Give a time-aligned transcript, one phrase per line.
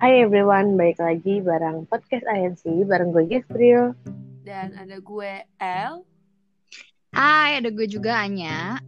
[0.00, 3.92] Hai everyone, balik lagi bareng podcast INC bareng gue Gabriel.
[4.48, 6.08] Dan ada gue El.
[7.12, 8.80] Hai, ada gue juga Anya.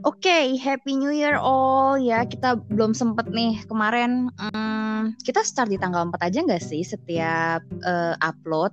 [0.00, 2.24] Oke, okay, Happy New Year all ya.
[2.24, 4.32] Kita belum sempet nih kemarin.
[4.40, 8.72] Hmm, kita start di tanggal 4 aja nggak sih setiap uh, upload?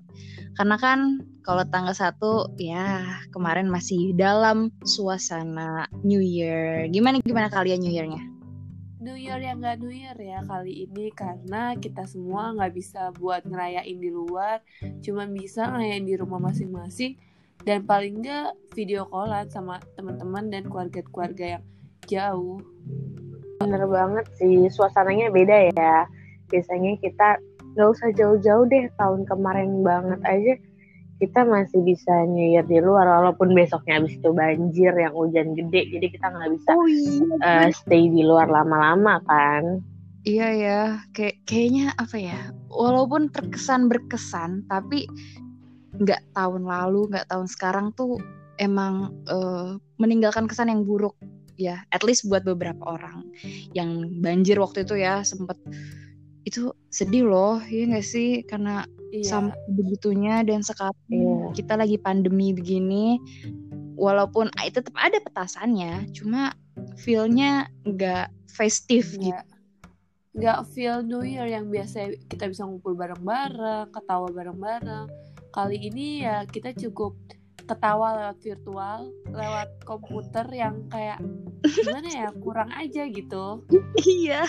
[0.55, 2.15] Karena kan kalau tanggal 1
[2.63, 6.87] ya kemarin masih dalam suasana New Year.
[6.87, 8.23] Gimana gimana kalian New Year-nya?
[9.03, 13.43] New Year yang gak New Year ya kali ini karena kita semua nggak bisa buat
[13.43, 14.63] ngerayain di luar,
[15.03, 17.19] cuma bisa ngerayain di rumah masing-masing
[17.67, 21.63] dan paling nggak video callan sama teman-teman dan keluarga-keluarga yang
[22.07, 22.63] jauh.
[23.59, 26.07] Bener banget sih, suasananya beda ya.
[26.47, 27.43] Biasanya kita
[27.75, 30.53] nggak usah jauh-jauh deh, tahun kemarin banget aja
[31.23, 35.95] kita masih bisa New Year di luar walaupun besoknya habis itu banjir yang hujan gede
[35.95, 37.23] jadi kita nggak bisa oh, iya.
[37.39, 39.79] uh, stay di luar lama-lama kan?
[40.27, 40.81] Iya ya.
[41.15, 45.07] Kayak kayaknya apa ya walaupun terkesan berkesan tapi
[45.95, 48.19] nggak tahun lalu nggak tahun sekarang tuh
[48.59, 51.15] emang uh, meninggalkan kesan yang buruk
[51.55, 51.87] ya.
[51.95, 53.31] At least buat beberapa orang
[53.71, 55.55] yang banjir waktu itu ya sempet.
[56.43, 58.43] Itu sedih loh ya nggak sih?
[58.43, 58.83] Karena
[59.13, 59.29] iya.
[59.29, 61.53] sampai begitunya dan sekarang iya.
[61.53, 63.21] kita lagi pandemi begini
[63.93, 66.57] walaupun ah, itu tetap ada petasannya cuma
[66.97, 69.45] feelnya nggak festive gitu
[70.33, 75.05] nggak feel New Year yang biasa kita bisa ngumpul bareng-bareng ketawa bareng-bareng
[75.53, 77.13] kali ini ya kita cukup
[77.69, 81.21] ketawa lewat virtual lewat komputer yang kayak
[81.63, 83.61] gimana ya kurang aja gitu
[84.25, 84.43] iya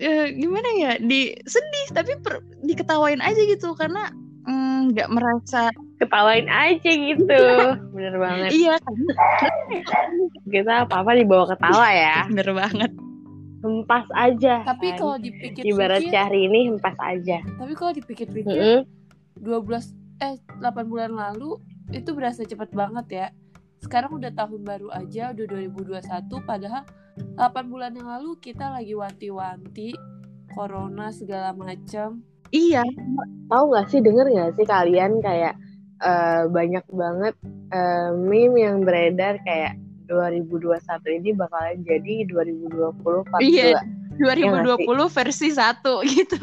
[0.00, 0.92] uh, gimana ya?
[1.00, 4.12] Di sedih tapi per, diketawain aja gitu karena
[4.46, 7.42] mm, nggak mm, merasa ketawain aja gitu.
[7.92, 8.50] Bener banget.
[8.52, 8.76] Iya
[10.46, 12.18] kita apa apa dibawa ketawa ya.
[12.28, 12.90] Bener banget.
[13.64, 14.62] Hempas aja.
[14.62, 14.98] Tapi kan.
[15.00, 17.42] kalau dipikir ibarat hari ini hempas aja.
[17.42, 18.82] Tapi kalau dipikir-pikir mm
[19.42, 19.94] -hmm.
[20.16, 21.60] eh 8 bulan lalu
[21.92, 23.26] itu berasa cepet banget ya.
[23.82, 26.82] Sekarang udah tahun baru aja udah 2021 padahal
[27.36, 29.96] 8 bulan yang lalu kita lagi wanti-wanti
[30.52, 32.24] corona segala macam.
[32.52, 32.84] Iya.
[33.50, 35.54] Tahu nggak sih denger nggak sih kalian kayak
[36.00, 37.34] uh, banyak banget
[37.72, 39.76] uh, meme yang beredar kayak
[40.06, 40.78] 2021
[41.18, 43.82] ini bakalan jadi 2020 part Iya.
[44.16, 45.82] 2020 ya versi 1
[46.16, 46.40] gitu.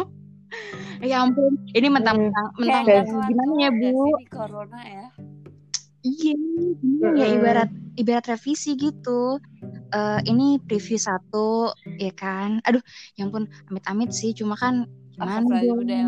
[1.03, 2.61] Ya ampun, ini mentang-mentang hmm.
[2.61, 2.85] mentang,
[3.27, 4.13] gimana ya, Bu?
[4.21, 5.07] Di corona ya.
[6.03, 7.15] Iya, hmm.
[7.17, 9.39] ya ibarat ibarat revisi gitu
[9.93, 11.71] uh, ini preview satu
[12.01, 12.81] ya kan aduh
[13.15, 15.45] yang pun amit-amit sih cuma kan gimana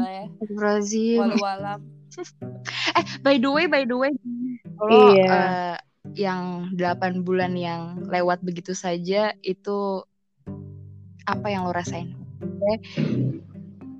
[0.09, 0.25] ya.
[1.37, 1.77] Walau
[2.99, 4.11] eh by the way by the way
[4.75, 5.27] kalau iya.
[5.29, 5.75] uh,
[6.13, 10.05] yang 8 bulan yang lewat begitu saja itu
[11.25, 12.13] apa yang lo rasain?
[12.45, 12.79] Eh,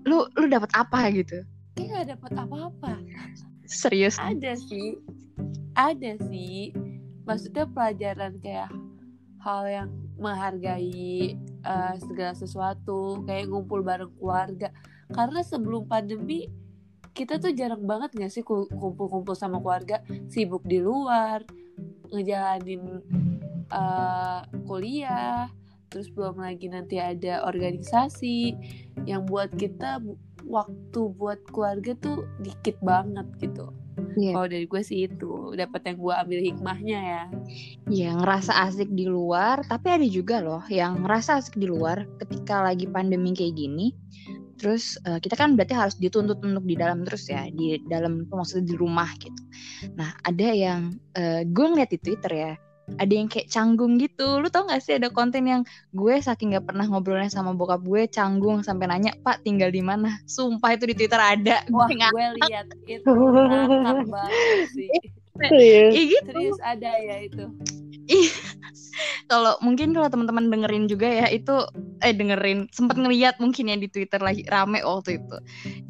[0.06, 1.41] lu lu dapat apa gitu?
[1.73, 2.91] Kayak gak dapat apa-apa.
[3.66, 4.22] Serius?
[4.22, 5.02] Ada sih,
[5.73, 6.69] ada sih.
[7.25, 8.69] Maksudnya pelajaran kayak
[9.45, 14.73] hal yang menghargai uh, segala sesuatu kayak ngumpul bareng keluarga.
[15.13, 16.50] Karena sebelum pandemi
[17.13, 20.01] kita tuh jarang banget gak sih kumpul-kumpul sama keluarga?
[20.25, 21.45] Sibuk di luar
[22.09, 23.05] ngejalanin
[23.69, 25.50] uh, kuliah
[25.89, 28.51] terus belum lagi nanti ada organisasi
[29.07, 30.03] yang buat kita
[30.45, 33.73] waktu buat keluarga tuh dikit banget gitu
[34.16, 34.35] Yeah.
[34.35, 37.23] Kalau dari gue sih itu dapat yang gue ambil hikmahnya ya.
[37.88, 42.63] Iya ngerasa asik di luar, tapi ada juga loh yang ngerasa asik di luar ketika
[42.63, 43.95] lagi pandemi kayak gini.
[44.55, 48.72] Terus uh, kita kan berarti harus dituntut untuk di dalam terus ya, di dalam maksudnya
[48.72, 49.41] di rumah gitu.
[50.00, 52.53] Nah ada yang uh, gue ngeliat di Twitter ya,
[53.01, 56.69] ada yang kayak canggung gitu lu tau gak sih ada konten yang gue saking gak
[56.69, 60.96] pernah ngobrolnya sama bokap gue canggung sampai nanya pak tinggal di mana sumpah itu di
[60.96, 64.90] twitter ada wah gue, gue lihat itu ngakak banget sih
[65.35, 65.91] Serius.
[65.91, 66.29] Iya gitu.
[66.31, 67.46] Serius ada ya itu.
[69.26, 71.67] Kalau mungkin kalau teman-teman dengerin juga ya itu
[71.99, 75.38] eh dengerin sempat ngeliat mungkin ya di Twitter lagi rame waktu itu.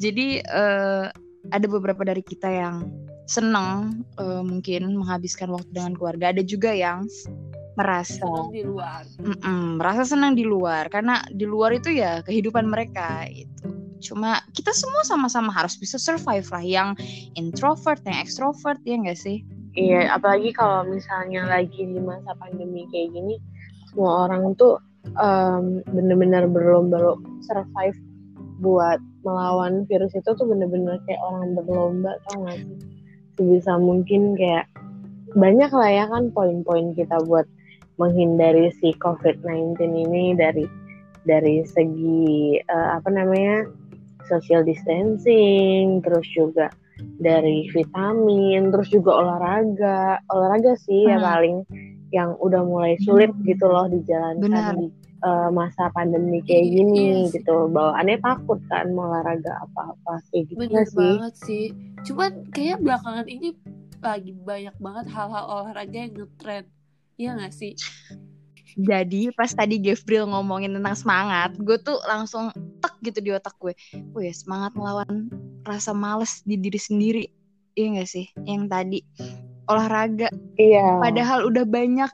[0.00, 1.06] Jadi uh,
[1.54, 2.90] ada beberapa dari kita yang
[3.26, 6.30] senang uh, mungkin menghabiskan waktu dengan keluarga.
[6.30, 7.10] Ada juga yang
[7.76, 9.02] merasa senang di luar.
[9.20, 10.88] Mm -mm, merasa senang di luar.
[10.88, 16.46] Karena di luar itu ya kehidupan mereka itu cuma kita semua sama-sama harus bisa survive
[16.48, 16.64] lah.
[16.64, 16.88] Yang
[17.34, 19.42] introvert yang extrovert ya enggak sih?
[19.76, 23.36] Iya apalagi kalau misalnya lagi di masa pandemi kayak gini
[23.92, 24.80] semua orang tuh
[25.20, 27.96] um, bener-bener berlomba survive
[28.64, 32.78] buat melawan virus itu tuh bener-bener kayak orang berlomba tau gak sih
[33.36, 34.66] sebisa mungkin kayak
[35.36, 37.44] banyak lah ya kan poin-poin kita buat
[38.00, 40.64] menghindari si COVID-19 ini dari
[41.28, 43.68] dari segi uh, apa namanya
[44.28, 46.72] social distancing terus juga
[47.20, 51.12] dari vitamin terus juga olahraga olahraga sih hmm.
[51.12, 51.56] ya paling
[52.14, 53.44] yang udah mulai sulit hmm.
[53.44, 54.74] gitu loh dijalankan Benar.
[54.76, 54.88] di
[55.22, 57.16] uh, masa pandemi kayak iya, gini yes.
[57.16, 60.96] Iya gitu bawaannya takut kan mau olahraga apa-apa kayak gitu Bener sih.
[60.96, 61.64] banget sih
[62.04, 63.56] cuman kayak belakangan ini
[64.04, 66.68] lagi banyak banget hal-hal olahraga yang ngetrend
[67.16, 67.72] Iya gak sih?
[68.76, 72.52] Jadi pas tadi Gabriel ngomongin tentang semangat, gue tuh langsung
[72.84, 73.72] tek gitu di otak gue.
[74.12, 75.32] Wih semangat melawan
[75.64, 77.24] rasa males di diri sendiri.
[77.72, 78.26] Iya gak sih?
[78.44, 78.98] Yang tadi
[79.64, 80.28] olahraga.
[80.60, 81.00] Iya.
[81.00, 82.10] Padahal udah banyak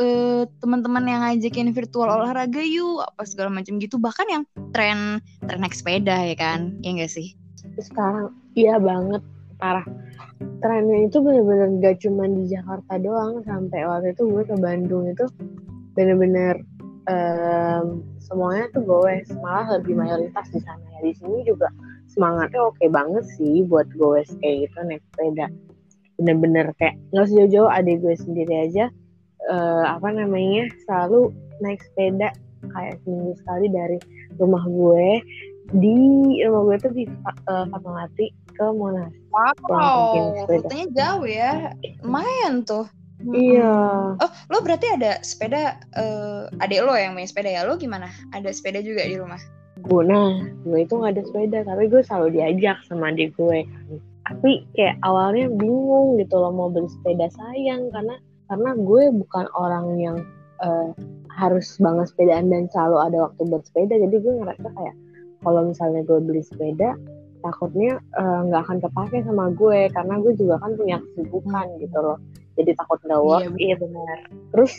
[0.00, 3.98] uh, teman-teman yang ngajakin virtual olahraga yuk apa segala macam gitu.
[3.98, 4.42] Bahkan yang
[4.72, 6.78] tren tren naik sepeda ya kan?
[6.82, 7.34] Iya gak sih?
[7.78, 9.22] Sekarang iya banget
[9.58, 9.86] parah
[10.62, 15.26] trennya itu bener-bener gak cuma di Jakarta doang sampai waktu itu gue ke Bandung itu
[15.98, 16.62] bener-bener
[17.10, 21.66] um, semuanya tuh goes malah lebih mayoritas di sana ya di sini juga
[22.06, 25.46] semangatnya oke banget sih buat goes kayak gitu naik sepeda
[26.18, 28.84] bener-bener kayak nggak usah jauh-jauh adik gue sendiri aja
[29.50, 31.32] uh, apa namanya selalu
[31.64, 32.30] naik sepeda
[32.74, 33.98] kayak seminggu sekali dari
[34.38, 35.22] rumah gue
[35.76, 35.98] di
[36.48, 37.04] rumah gue tuh di
[37.48, 39.12] uh, Fatmawati ke Monas.
[39.68, 42.88] Wow, rutenya jauh ya, lumayan tuh.
[43.18, 43.74] Iya.
[44.14, 47.66] Oh, lo berarti ada sepeda, uh, adik lo yang main sepeda ya?
[47.66, 48.08] Lo gimana?
[48.30, 49.38] Ada sepeda juga di rumah?
[49.82, 53.66] Gue, nah, gue itu gak ada sepeda, tapi gue selalu diajak sama adik gue.
[54.26, 58.16] Tapi kayak awalnya bingung gitu loh mau beli sepeda sayang karena
[58.48, 60.18] karena gue bukan orang yang
[60.64, 60.90] uh,
[61.38, 63.94] harus banget sepedaan dan selalu ada waktu bersepeda.
[63.94, 64.96] Jadi gue ngerasa kayak
[65.46, 66.98] kalau misalnya gue beli sepeda
[67.38, 69.86] takutnya eh, nggak uh, akan kepake sama gue.
[69.94, 71.80] Karena gue juga kan punya kesibukan hmm.
[71.86, 72.18] gitu loh.
[72.58, 74.18] Jadi takut nggak worth iya, benar.
[74.50, 74.72] Terus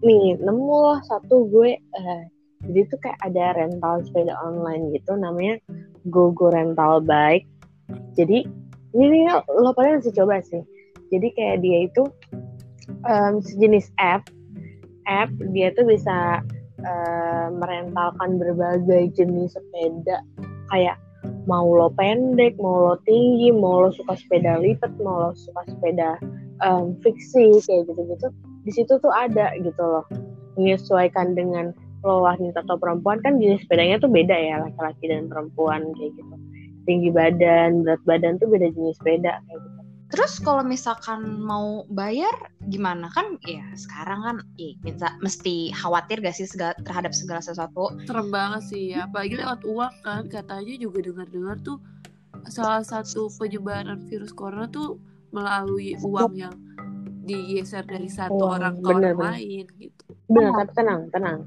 [0.00, 2.22] nih nemu loh satu gue uh,
[2.64, 5.12] jadi tuh kayak ada rental sepeda online gitu.
[5.12, 5.60] Namanya
[6.08, 7.44] GoGo Rental Bike.
[8.16, 8.48] Jadi
[8.96, 9.28] ini
[9.60, 10.64] lo pada masih coba sih?
[11.12, 12.08] Jadi kayak dia itu
[13.08, 14.28] um, sejenis app
[15.08, 16.44] app dia tuh bisa
[16.84, 20.20] uh, merentalkan berbagai jenis sepeda.
[20.68, 21.00] Kayak
[21.48, 26.20] mau lo pendek, mau lo tinggi, mau lo suka sepeda lipat, mau lo suka sepeda
[26.60, 28.28] um, fiksi kayak gitu-gitu,
[28.68, 30.04] di situ tuh ada gitu loh.
[30.60, 31.72] Menyesuaikan dengan
[32.06, 36.34] lo wanita atau perempuan kan jenis sepedanya tuh beda ya laki-laki dan perempuan kayak gitu.
[36.86, 39.67] Tinggi badan berat badan tuh beda jenis sepeda kayak gitu
[40.08, 42.32] Terus kalau misalkan mau bayar
[42.72, 47.92] gimana kan ya sekarang kan ya, kita mesti khawatir gak sih segala, terhadap segala sesuatu.
[48.08, 51.76] Serem banget sih ya, apalagi lewat uang kan katanya juga dengar-dengar tuh
[52.48, 54.96] salah satu penyebaran virus corona tuh
[55.28, 56.56] melalui uang yang
[57.28, 59.32] digeser dari satu oh, orang ke bener, orang bener.
[59.36, 60.04] lain gitu.
[60.32, 61.38] Benar, tapi tenang, tenang.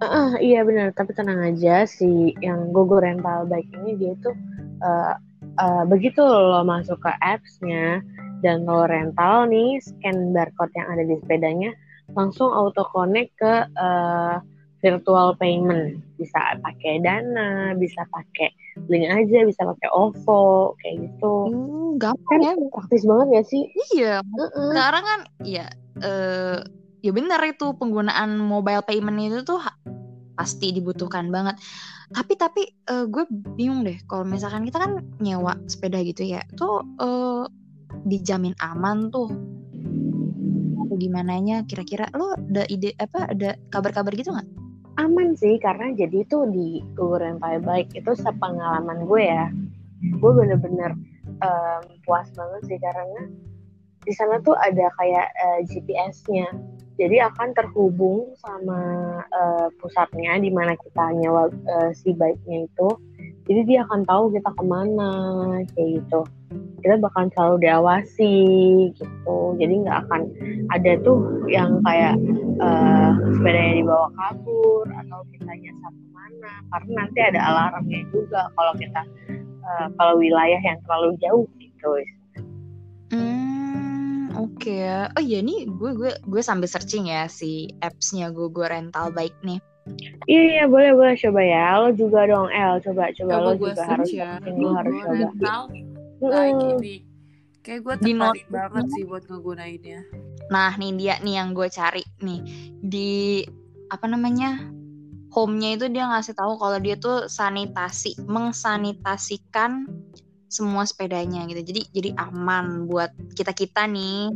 [0.00, 4.32] Uh, uh, iya benar, tapi tenang aja si yang Gogo Rental Bike ini dia tuh
[4.80, 5.12] uh,
[5.60, 8.00] uh, begitu lo masuk ke appsnya
[8.40, 11.70] dan lo rental nih scan barcode yang ada di sepedanya
[12.16, 14.40] langsung auto connect ke uh,
[14.80, 16.00] virtual payment.
[16.16, 18.48] Bisa pakai dana bisa pakai
[18.88, 21.34] link aja bisa pakai OVO kayak gitu.
[21.52, 22.52] Hmm, gampang kan ya.
[22.72, 23.64] praktis banget ya sih?
[23.94, 24.14] Iya.
[24.24, 24.68] Uh -uh.
[24.72, 25.66] sekarang kan ya
[26.00, 26.58] uh,
[27.04, 29.60] ya benar itu penggunaan mobile payment itu tuh
[30.40, 31.60] pasti dibutuhkan banget.
[32.08, 33.28] Tapi tapi uh, gue
[33.60, 37.44] bingung deh kalau misalkan kita kan nyewa sepeda gitu ya tuh uh,
[38.08, 39.28] dijamin aman tuh?
[40.96, 44.48] Gimana nya kira-kira lo ada ide apa ada kabar-kabar gitu nggak?
[45.00, 49.52] Aman sih karena jadi itu di Google Rental Bike itu sepengalaman gue ya.
[50.20, 50.96] Gue bener-bener
[51.44, 53.28] um, puas banget sih karena
[54.00, 56.48] di sana tuh ada kayak uh, eh, GPS-nya
[56.98, 58.80] jadi akan terhubung sama
[59.30, 62.88] uh, pusatnya di mana kita nyewa uh, si bike-nya itu.
[63.48, 65.10] Jadi dia akan tahu kita ke mana
[65.74, 66.20] kayak gitu.
[66.80, 68.36] Kita bakal selalu diawasi
[68.94, 69.38] gitu.
[69.58, 70.22] Jadi nggak akan
[70.70, 72.14] ada tuh yang kayak
[72.60, 76.52] uh, sepedanya dibawa kabur atau kita nyasar ke mana.
[76.68, 79.02] Karena nanti ada alarmnya juga kalau kita
[79.64, 81.90] uh, kalau wilayah yang terlalu jauh gitu
[84.40, 85.12] Oke ya.
[85.12, 89.36] Oh iya nih gue gue gue sambil searching ya si appsnya gue gue rental bike
[89.44, 89.60] nih.
[90.24, 91.66] Iya iya boleh boleh coba ya.
[91.76, 94.40] Lo juga dong El coba coba lo juga harus ya.
[94.40, 95.12] Lo harus coba.
[95.12, 95.62] Rental
[96.24, 96.96] bike ini.
[97.60, 100.00] Kayak gue tertarik banget sih buat ngegunainnya.
[100.48, 102.40] Nah nih dia nih yang gue cari nih
[102.80, 103.44] di
[103.92, 104.56] apa namanya
[105.30, 109.86] home-nya itu dia ngasih tahu kalau dia tuh sanitasi mengsanitasikan
[110.50, 114.34] semua sepedanya gitu jadi jadi aman buat kita kita nih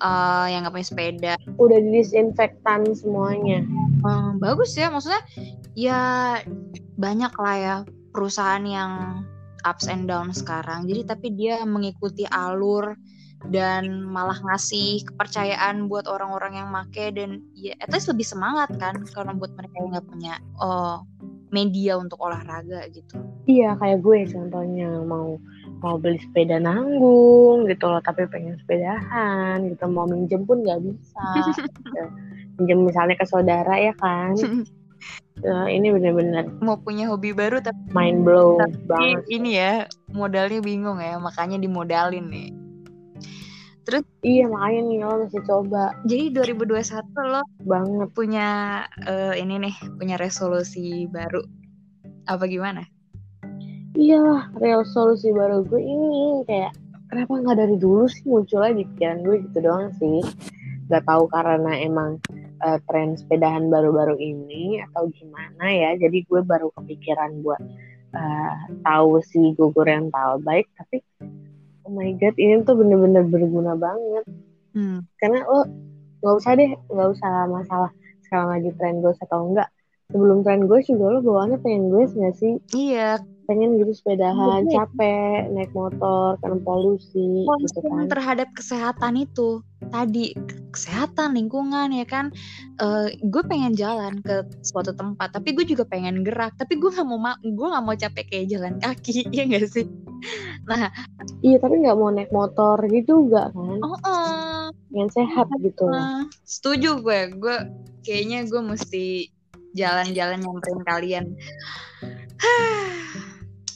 [0.00, 1.32] uh, yang nggak punya sepeda.
[1.60, 3.62] Udah disinfektan semuanya.
[4.02, 5.22] Hmm, bagus ya, maksudnya
[5.76, 6.00] ya
[6.96, 7.76] banyak lah ya
[8.10, 9.22] perusahaan yang
[9.62, 10.88] ups and down sekarang.
[10.88, 12.96] Jadi tapi dia mengikuti alur
[13.48, 19.00] dan malah ngasih kepercayaan buat orang-orang yang make dan ya at least lebih semangat kan
[19.16, 21.00] karena buat mereka yang nggak punya oh,
[21.50, 23.18] media untuk olahraga gitu.
[23.46, 25.38] Iya kayak gue contohnya mau
[25.80, 31.24] mau beli sepeda nanggung gitu loh tapi pengen sepedahan gitu mau minjem pun nggak bisa
[31.56, 32.02] gitu.
[32.60, 34.36] minjem misalnya ke saudara ya kan
[35.40, 39.72] uh, ini bener-bener mau punya hobi baru tapi mind blow tapi banget ini ya
[40.12, 42.52] modalnya bingung ya makanya dimodalin nih
[43.84, 45.84] terus iya makanya nih lo masih coba.
[46.04, 48.08] Jadi 2021 lo banget.
[48.12, 48.48] punya
[49.04, 51.42] eh, ini nih punya resolusi baru.
[52.28, 52.84] Apa gimana?
[53.98, 56.72] Iyalah real solusi baru gue ini kayak
[57.10, 60.22] kenapa nggak dari dulu sih munculnya di pikiran gue gitu doang sih?
[60.86, 62.22] Nggak tahu karena emang
[62.62, 65.90] uh, tren sepedahan baru-baru ini atau gimana ya.
[65.98, 67.60] Jadi gue baru kepikiran buat
[68.14, 68.54] uh,
[68.86, 71.02] tahu si gugur yang tahu baik tapi
[71.90, 74.22] oh my god ini tuh bener-bener berguna banget.
[74.70, 75.02] Hmm.
[75.18, 75.66] karena lo
[76.22, 77.90] nggak usah deh nggak usah masalah
[78.22, 79.66] sekarang lagi tren gue atau enggak.
[80.14, 82.54] Sebelum tren gue juga lo bawaannya pengen gue nggak sih?
[82.70, 83.18] Iya
[83.50, 84.74] pengen gitu sepedahan Betul.
[84.78, 88.06] capek naik motor karena polusi gitu kan.
[88.06, 89.58] Terhadap kesehatan itu.
[89.90, 90.38] Tadi
[90.70, 92.30] kesehatan lingkungan ya kan?
[92.78, 96.54] Eh, gue pengen jalan ke suatu tempat tapi gue juga pengen gerak.
[96.54, 99.90] Tapi gue nggak mau ma- gue nggak mau capek kayak jalan kaki ya gak sih?
[101.42, 103.78] Iya tapi nggak mau naik motor gitu juga kan?
[103.82, 104.70] Oh, oh.
[104.94, 105.90] yang sehat gitu.
[105.90, 107.34] Nah, setuju gue.
[107.34, 107.56] Gue
[108.06, 109.34] kayaknya gue mesti
[109.74, 111.24] jalan-jalan nyamperin kalian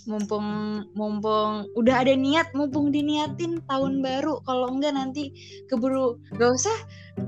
[0.05, 0.47] mumpung
[0.93, 4.41] mumpung udah ada niat mumpung diniatin tahun baru.
[4.45, 5.33] Kalau enggak nanti
[5.69, 6.79] keburu gak usah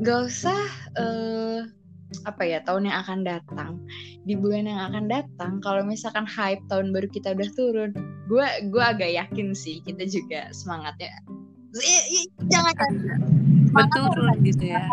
[0.04, 0.60] gak usah
[1.00, 1.60] eh
[2.22, 3.72] apa ya tahun yang akan datang.
[4.28, 7.90] Di bulan yang akan datang kalau misalkan hype tahun baru kita udah turun
[8.26, 11.14] gue gue agak yakin sih kita juga semangatnya.
[11.76, 12.72] Eh, eh, jangan
[13.74, 14.80] Menurun gitu ya.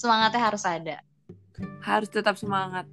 [0.00, 0.96] semangatnya harus ada.
[1.84, 2.86] Harus tetap semangat.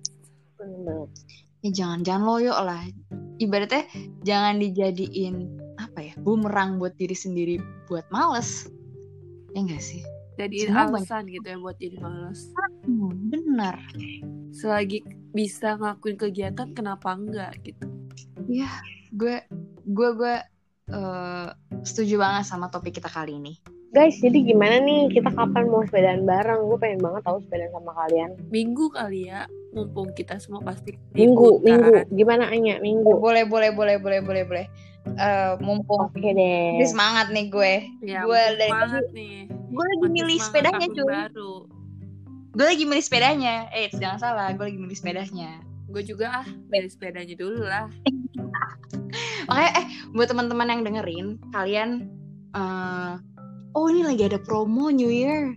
[1.65, 2.81] Ya jangan jangan loyo lah.
[3.37, 3.85] Ibaratnya
[4.25, 5.35] jangan dijadiin
[5.77, 7.55] apa ya bumerang buat diri sendiri
[7.89, 8.69] buat males.
[9.53, 10.01] Ya enggak sih?
[10.37, 11.09] Jadiin Semua banyak.
[11.09, 12.39] alasan gitu ya buat jadi malas.
[12.85, 13.75] hmm, bener
[14.53, 15.01] Selagi
[15.33, 17.85] bisa ngelakuin kegiatan, kenapa enggak gitu.
[18.47, 18.69] ya
[19.11, 19.43] gue
[19.89, 20.35] gue gue
[20.93, 21.49] eh,
[21.83, 23.57] setuju banget sama topik kita kali ini.
[23.91, 25.09] Guys jadi gimana nih?
[25.09, 26.69] Kita kapan mau sepedaan bareng?
[26.69, 28.29] Gue pengen banget tahu sepedaan sama kalian.
[28.53, 33.95] Minggu kali ya, mumpung kita semua pasti minggu minggu gimana Anya minggu boleh boleh boleh
[33.97, 34.65] boleh boleh boleh
[35.07, 38.67] Eh, mumpung oke deh Ini semangat nih gue Ya, Gue dari
[39.15, 39.47] nih.
[39.47, 41.53] gue lagi Makin milih sepedanya cuy Baru.
[42.51, 46.91] gue lagi milih sepedanya eh jangan salah gue lagi milih sepedanya Gue juga ah, milih
[46.91, 47.87] sepedanya dulu lah.
[49.47, 52.11] Makanya eh buat teman-teman yang dengerin, kalian
[52.51, 53.13] eh
[53.71, 55.55] oh ini lagi ada promo New Year.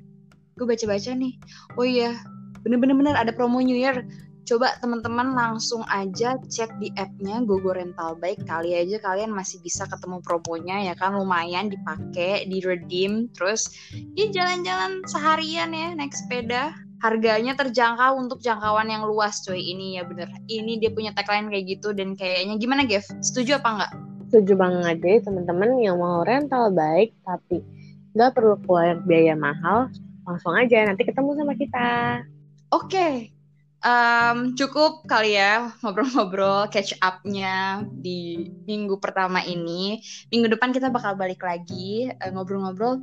[0.54, 1.34] Gue baca-baca nih.
[1.74, 2.14] Oh iya,
[2.62, 4.04] bener-bener bener ada promo New Year.
[4.48, 8.42] Coba teman-teman langsung aja cek di app-nya Gogo Rental Bike.
[8.48, 13.70] Kali aja kalian masih bisa ketemu promonya ya kan lumayan dipakai, di redeem, terus
[14.18, 16.74] ya jalan-jalan seharian ya naik sepeda.
[17.00, 19.56] Harganya terjangkau untuk jangkauan yang luas cuy.
[19.56, 20.28] Ini ya bener.
[20.50, 23.06] Ini dia punya tagline kayak gitu dan kayaknya gimana Gev?
[23.24, 23.92] Setuju apa enggak?
[24.30, 27.66] setuju banget deh teman-teman yang mau rental baik tapi
[28.14, 29.90] nggak perlu keluar biaya mahal
[30.22, 32.22] langsung aja nanti ketemu sama kita
[32.70, 33.34] Oke,
[33.80, 40.04] Em, cukup kali ya ngobrol-ngobrol catch up-nya di minggu pertama ini.
[40.28, 43.00] Minggu depan kita bakal balik lagi eh, ngobrol-ngobrol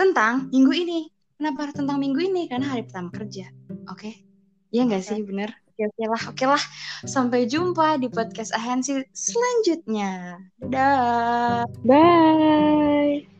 [0.00, 1.12] tentang minggu ini.
[1.36, 2.48] Kenapa tentang minggu ini?
[2.48, 3.52] Karena hari pertama kerja.
[3.92, 4.24] Oke?
[4.72, 5.52] Iya nggak sih, bener?
[5.76, 6.62] Oke, oke lah, oke lah.
[7.04, 10.40] Sampai jumpa di podcast ahensi selanjutnya.
[10.56, 11.68] Dadah.
[11.84, 13.33] bye